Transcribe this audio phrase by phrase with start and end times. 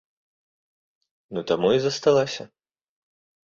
[1.37, 2.43] Ну таму і засталася.